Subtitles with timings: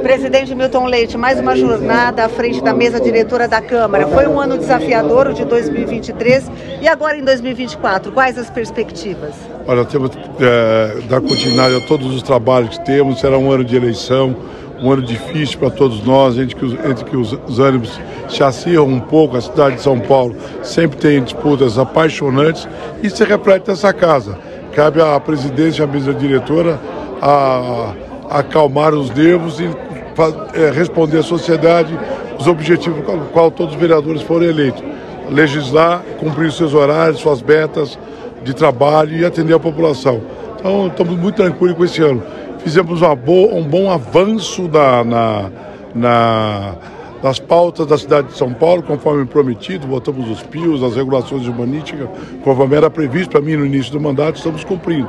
[0.00, 4.06] Presidente Milton Leite, mais uma jornada à frente da mesa diretora da Câmara.
[4.06, 6.48] Foi um ano desafiador, o de 2023,
[6.80, 9.34] e agora em 2024, quais as perspectivas?
[9.66, 13.74] Olha, temos é, dar continuidade a todos os trabalhos que temos, será um ano de
[13.74, 14.36] eleição,
[14.80, 18.40] um ano difícil para todos nós, entre que, os, entre que os, os ânimos se
[18.40, 22.68] acirram um pouco, a cidade de São Paulo sempre tem disputas apaixonantes
[23.02, 24.38] e se reflete nessa casa.
[24.76, 26.78] Cabe à presidência à mesa diretora
[27.20, 27.94] a
[28.30, 29.68] acalmar os nervos e
[30.54, 31.98] é, responder à sociedade
[32.38, 34.82] os objetivos com os quais todos os vereadores foram eleitos.
[35.30, 37.98] Legislar, cumprir seus horários, suas metas
[38.42, 40.20] de trabalho e atender a população.
[40.58, 42.22] Então, estamos muito tranquilos com esse ano.
[42.58, 45.50] Fizemos boa, um bom avanço na, na,
[45.94, 46.74] na,
[47.22, 52.08] nas pautas da cidade de São Paulo, conforme prometido, votamos os PIOs, as regulações urbanísticas,
[52.42, 55.08] conforme era previsto para mim no início do mandato, estamos cumprindo.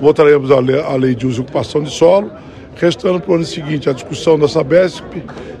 [0.00, 2.30] Votaremos a lei, a lei de uso e ocupação de solo,
[2.78, 5.04] restando para o ano seguinte a discussão da Sabesp,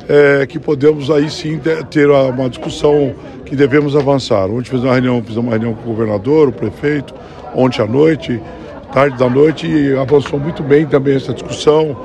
[0.08, 3.12] é, que podemos aí sim ter uma discussão
[3.44, 4.46] que devemos avançar.
[4.46, 7.14] Ontem fizemos uma reunião, fizemos uma reunião com o governador, o prefeito,
[7.54, 8.40] ontem à noite,
[8.92, 11.96] tarde da noite, e avançou muito bem também essa discussão.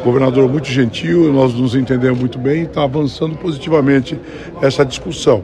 [0.00, 4.18] O governador é muito gentil, nós nos entendemos muito bem está avançando positivamente
[4.62, 5.42] essa discussão.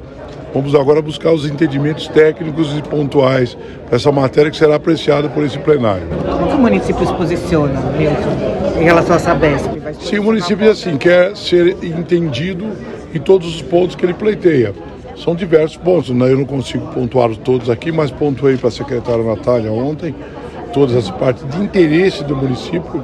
[0.54, 5.42] Vamos agora buscar os entendimentos técnicos e pontuais para essa matéria que será apreciada por
[5.42, 6.06] esse plenário.
[6.24, 9.70] Como o município se posiciona, Milton, em relação a Sabesp?
[10.00, 12.66] Sim, o município assim, quer ser entendido
[13.14, 14.72] em todos os pontos que ele pleiteia.
[15.16, 16.32] São diversos pontos, né?
[16.32, 20.14] eu não consigo pontuar todos aqui, mas pontuei para a secretária Natália ontem
[20.72, 23.02] todas as partes de interesse do município.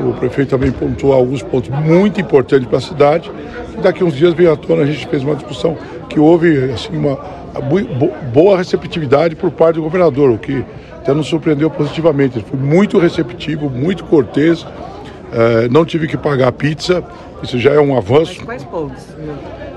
[0.00, 3.30] O prefeito também pontuou alguns pontos muito importantes para a cidade.
[3.76, 5.76] E daqui uns dias veio à tona, a gente fez uma discussão
[6.08, 7.18] que houve assim, uma
[8.32, 10.64] boa receptividade por parte do governador, o que
[11.10, 12.38] até nos surpreendeu positivamente.
[12.38, 14.66] Ele foi muito receptivo, muito cortês,
[15.32, 17.04] é, não tive que pagar pizza,
[17.42, 18.36] isso já é um avanço.
[18.46, 19.02] Mas quais pontos?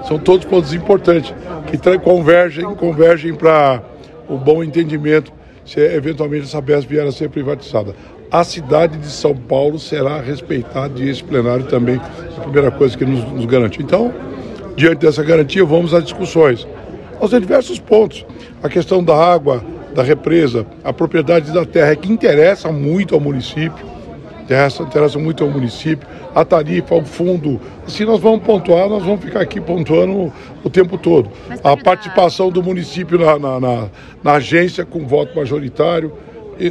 [0.08, 1.34] São todos pontos importantes,
[1.67, 3.81] que convergem, convergem para
[4.28, 5.31] o bom entendimento
[5.66, 7.95] se eventualmente essa BES vier a ser privatizada.
[8.30, 12.98] A cidade de São Paulo será respeitada e esse plenário também é a primeira coisa
[12.98, 13.82] que nos, nos garante.
[13.82, 14.11] Então,
[14.76, 16.67] Diante dessa garantia, vamos às discussões.
[17.21, 18.26] Nós temos diversos pontos.
[18.61, 23.86] A questão da água, da represa, a propriedade da terra, que interessa muito ao município,
[24.42, 27.59] interessa, interessa muito ao município, a tarifa, o fundo.
[27.87, 30.33] Se nós vamos pontuar, nós vamos ficar aqui pontuando
[30.64, 31.30] o tempo todo.
[31.64, 33.89] A participação do município na, na, na,
[34.23, 36.11] na agência com voto majoritário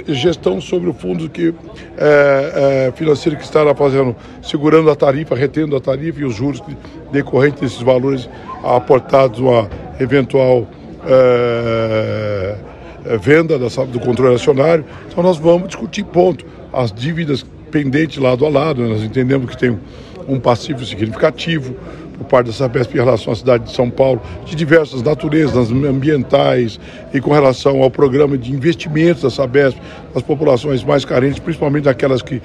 [0.09, 1.55] gestão sobre o fundo que,
[1.99, 6.62] é, é, financeiro que estará fazendo, segurando a tarifa, retendo a tarifa e os juros
[7.11, 8.28] decorrentes desses valores
[8.62, 9.69] aportados uma
[9.99, 10.66] eventual
[11.05, 12.31] é, é,
[13.21, 14.85] venda da, do controle acionário.
[15.09, 16.45] Então nós vamos discutir ponto.
[16.73, 19.79] As dívidas pendentes lado a lado, nós entendemos que tem
[20.29, 21.75] um, passivo significativo
[22.17, 26.79] por parte da Sabesp em relação à cidade de São Paulo, de diversas naturezas, ambientais
[27.12, 29.79] e com relação ao programa de investimentos da Sabesp,
[30.15, 32.43] as populações mais carentes, principalmente aquelas que uh,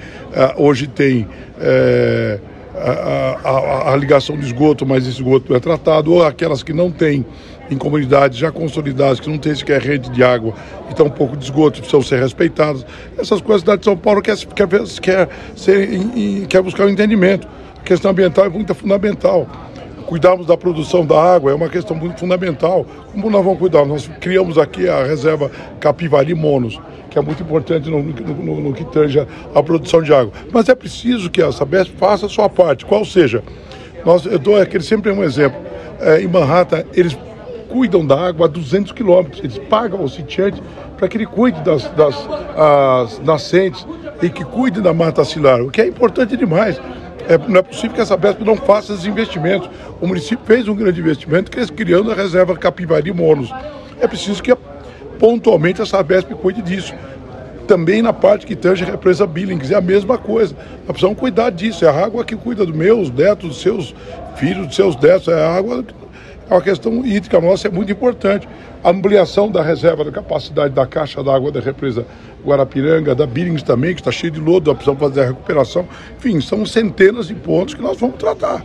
[0.56, 1.28] hoje têm.
[1.58, 6.72] Uh, a, a, a, ligação de esgoto, mas esse esgoto é tratado, ou aquelas que
[6.72, 7.24] não têm
[7.70, 10.54] em comunidades já consolidadas, que não tem sequer rede de água
[10.90, 12.84] e tão pouco de esgoto, precisam ser respeitadas.
[13.18, 14.68] Essas coisas a cidade de São Paulo quer, quer,
[15.02, 15.88] quer, ser,
[16.48, 17.46] quer buscar o um entendimento.
[17.78, 19.46] A questão ambiental é muito fundamental
[20.08, 22.86] cuidarmos da produção da água é uma questão muito fundamental.
[23.12, 23.84] Como nós vamos cuidar?
[23.84, 26.80] Nós criamos aqui a reserva Capivari Monos,
[27.10, 29.20] que é muito importante no, no, no, no que tange
[29.54, 30.32] a produção de água.
[30.50, 33.42] Mas é preciso que a Sabesp faça a sua parte, qual seja.
[34.02, 35.60] Nós, eu dou aquele sempre um exemplo.
[36.00, 37.14] É, em Manhattan, eles
[37.68, 39.44] cuidam da água a 200 quilômetros.
[39.44, 40.62] Eles pagam ao sitiante
[40.96, 43.86] para que ele cuide das, das nascentes
[44.22, 46.80] e que cuide da mata ciliar, o que é importante demais.
[47.28, 49.68] É, não é possível que essa BESP não faça esses investimentos.
[50.00, 53.52] O município fez um grande investimento criando a reserva Capivari Monos.
[54.00, 54.56] É preciso que
[55.18, 56.94] pontualmente essa BESP cuide disso.
[57.66, 60.54] Também na parte que tange a represa Billings, é a mesma coisa.
[60.54, 61.84] Nós precisamos cuidar disso.
[61.84, 63.94] É a água que cuida dos meus netos, dos seus
[64.36, 65.28] filhos, dos seus netos.
[65.28, 65.84] É a água
[66.50, 68.48] é uma questão hídrica nossa, é muito importante.
[68.82, 72.06] A ampliação da reserva da capacidade da caixa d'água da represa
[72.44, 75.86] Guarapiranga, da Billings também, que está cheio de lodo, nós precisamos fazer a recuperação.
[76.16, 78.62] Enfim, são centenas de pontos que nós vamos tratar.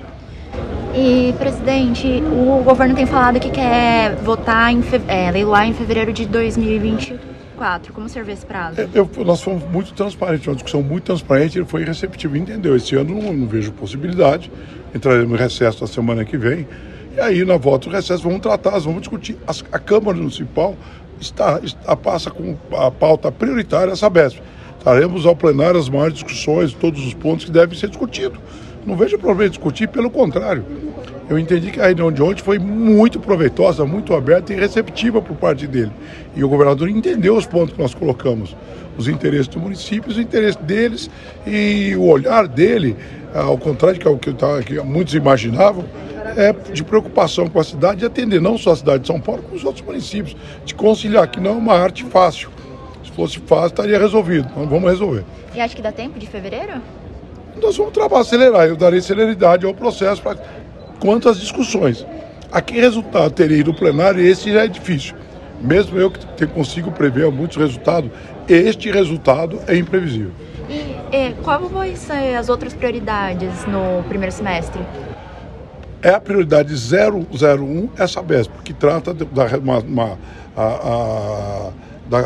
[0.96, 5.02] E, presidente, o governo tem falado que quer votar, em fe...
[5.08, 7.92] é, leiloar em fevereiro de 2024.
[7.92, 8.80] Como vê esse prazo?
[8.80, 12.76] É, eu, nós fomos muito transparentes, uma discussão muito transparente, ele foi receptivo, entendeu?
[12.76, 14.52] Esse ano não, não vejo possibilidade,
[14.94, 16.68] entraremos no recesso na semana que vem.
[17.16, 19.38] E aí, na volta do recesso, vamos tratar, vamos discutir.
[19.72, 20.76] a Câmara Municipal
[21.22, 24.42] está, está, passa com a pauta prioritária essa BESP.
[24.80, 28.40] Estaremos ao plenário as maiores discussões, todos os pontos que devem ser discutidos.
[28.84, 30.66] Não vejo problema em discutir, pelo contrário.
[31.30, 35.38] Eu entendi que a reunião de ontem foi muito proveitosa, muito aberta e receptiva por
[35.38, 35.92] parte dele.
[36.36, 38.56] E o governador entendeu os pontos que nós colocamos,
[38.98, 41.10] os interesses do município, os interesses deles
[41.46, 42.98] e o olhar dele,
[43.34, 44.34] ao contrário do que,
[44.66, 45.86] que muitos imaginavam,
[46.38, 49.44] é de preocupação com a cidade e atender não só a cidade de São Paulo,
[49.44, 50.36] como os outros municípios,
[50.66, 52.50] de conciliar, que não é uma arte fácil.
[53.04, 54.48] Se fosse fácil, estaria resolvido.
[54.52, 55.24] Então vamos resolver.
[55.54, 56.82] E acho que dá tempo de fevereiro?
[57.62, 58.68] Nós vamos trabalhar, acelerar.
[58.68, 60.38] Eu darei celeridade ao processo para
[61.00, 62.06] quanto às discussões.
[62.52, 65.16] A que resultado teria do plenário, esse já é difícil.
[65.62, 68.12] Mesmo eu que consigo prever muitos resultados,
[68.48, 70.32] este resultado é imprevisível.
[70.70, 74.82] E é, qual vão ser as outras prioridades no primeiro semestre?
[76.04, 80.20] É a prioridade 001 essa BESP, que trata da, uma, uma,
[80.54, 81.72] a, a,
[82.10, 82.22] da,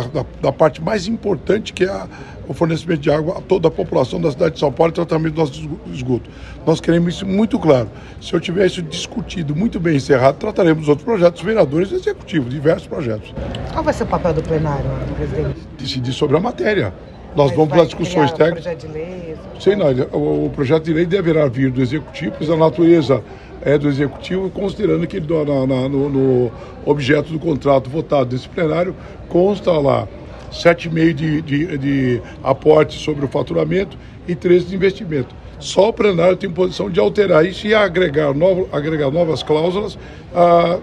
[0.00, 2.08] da, da, parte mais importante que é a,
[2.48, 5.34] o fornecimento de água a toda a população da cidade de São Paulo e tratamento
[5.34, 6.30] do nosso esgoto.
[6.66, 7.90] Nós queremos isso muito claro.
[8.18, 12.88] Se eu tiver isso discutido muito bem encerrado, trataremos outros projetos, vereadores e executivos, diversos
[12.88, 13.34] projetos.
[13.74, 15.60] Qual vai ser o papel do plenário, presidente?
[15.78, 16.94] Decidir sobre a matéria.
[17.38, 18.64] Nós Mas vamos para discussões técnicas.
[18.64, 19.36] projeto de lei?
[19.60, 23.22] Sei não, o, o projeto de lei deverá vir do executivo, pois a natureza
[23.62, 26.52] é do executivo, considerando que na, na, no, no,
[26.84, 28.92] objeto do contrato votado nesse plenário
[29.28, 30.08] consta lá
[30.50, 33.96] 7,5 de, de, de aporte sobre o faturamento
[34.26, 35.32] e 13 de investimento.
[35.60, 39.96] Só o plenário tem posição de alterar isso e agregar, novo, agregar novas cláusulas,
[40.34, 40.80] ah,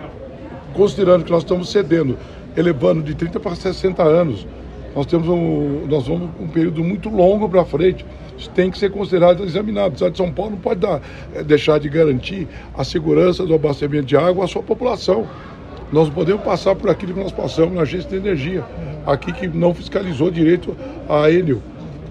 [0.73, 2.17] considerando que nós estamos cedendo,
[2.55, 4.47] elevando de 30 para 60 anos.
[4.95, 8.05] Nós temos um, nós vamos um período muito longo para frente.
[8.37, 9.91] Isso tem que ser considerado examinado.
[9.91, 11.01] O Estado de São Paulo não pode dar,
[11.33, 12.47] eh, deixar de garantir
[12.77, 15.27] a segurança do abastecimento de água à sua população.
[15.91, 18.63] Nós podemos passar por aquilo que nós passamos na agência de energia,
[19.05, 20.75] aqui que não fiscalizou direito
[21.07, 21.61] a Enel.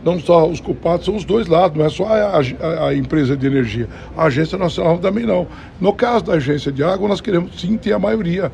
[0.05, 3.35] Não só os culpados, são os dois lados, não é só a, a, a, empresa
[3.35, 3.89] de energia.
[4.15, 5.47] A agência nacional também não.
[5.81, 8.53] No caso da agência de água, nós queremos sim ter a maioria.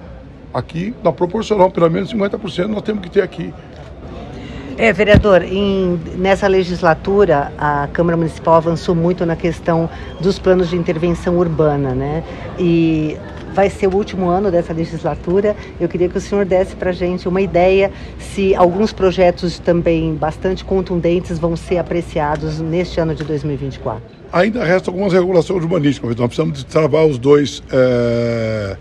[0.55, 3.53] Aqui, na proporcional, pelo menos 50% nós temos que ter aqui.
[4.81, 10.77] É, vereador, em, nessa legislatura a Câmara Municipal avançou muito na questão dos planos de
[10.77, 12.25] intervenção urbana, né?
[12.59, 13.15] E
[13.53, 15.55] vai ser o último ano dessa legislatura.
[15.79, 20.15] Eu queria que o senhor desse para a gente uma ideia se alguns projetos também
[20.15, 24.03] bastante contundentes vão ser apreciados neste ano de 2024.
[24.33, 26.17] Ainda resta algumas regulações urbanísticas.
[26.17, 27.63] Nós precisamos travar os dois.
[27.71, 28.79] É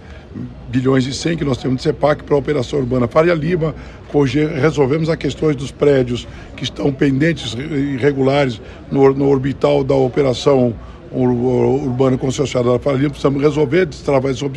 [0.70, 3.74] bilhões e 100 que nós temos de CEPAC para a operação urbana Faria Lima,
[4.14, 8.62] hoje resolvemos as questões dos prédios que estão pendentes irregulares
[8.92, 10.76] no, no orbital da operação
[11.12, 14.52] urbana concessionária da Faria Lima, precisamos resolver, destravar esses, uh,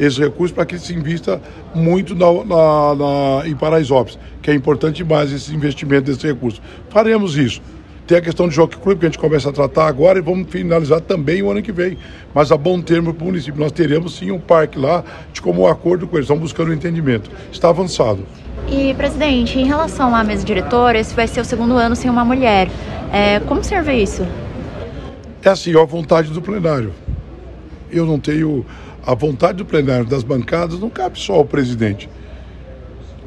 [0.00, 1.40] esses recursos para que se invista
[1.74, 6.62] muito na, na, na, em Paraisópolis, que é importante demais esse investimento desses recursos.
[6.88, 7.60] Faremos isso.
[8.06, 10.48] Tem a questão de Jockey Club, que a gente começa a tratar agora e vamos
[10.48, 11.98] finalizar também o ano que vem.
[12.32, 13.58] Mas a bom termo para o município.
[13.58, 16.26] Nós teremos sim um parque lá de como um acordo com eles.
[16.26, 17.28] Estamos buscando um entendimento.
[17.50, 18.24] Está avançado.
[18.68, 22.24] E, presidente, em relação à mesa diretora, esse vai ser o segundo ano sem uma
[22.24, 22.68] mulher.
[23.12, 24.24] É, como o vê isso?
[25.42, 26.92] É assim, a vontade do plenário.
[27.90, 28.64] Eu não tenho.
[29.04, 32.08] A vontade do plenário das bancadas não cabe só ao presidente.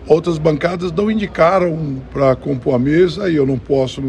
[0.09, 4.01] Outras bancadas não indicaram para compor a mesa e eu não posso,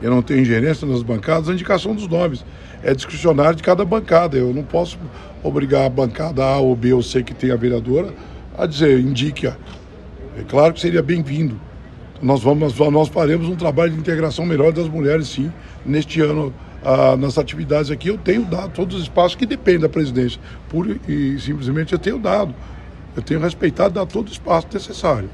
[0.00, 2.44] eu não tenho ingerência nas bancadas, a indicação dos nomes.
[2.80, 4.36] É discricionário de cada bancada.
[4.36, 4.96] Eu não posso
[5.42, 8.14] obrigar a bancada A ou B ou C que tem a vereadora
[8.56, 9.56] a dizer, indique-a.
[10.38, 11.60] É claro que seria bem-vindo.
[12.22, 15.52] Nós vamos, nós faremos um trabalho de integração melhor das mulheres, sim,
[15.84, 18.06] neste ano, ah, nas atividades aqui.
[18.06, 20.40] Eu tenho dado todos os espaços que dependem da presidência.
[20.68, 22.54] Pura e simplesmente eu tenho dado.
[23.16, 25.28] Eu tenho respeitado, dado todo o espaço necessário.